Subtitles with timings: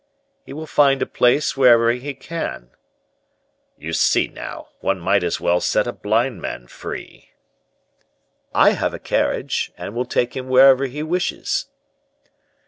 [0.47, 2.71] "He will find a place wherever he can."
[3.77, 7.33] "You see, now, one might as well set a blind man free!"
[8.51, 11.67] "I have a carriage, and will take him wherever he wishes."